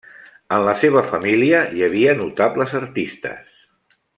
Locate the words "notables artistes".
2.23-3.63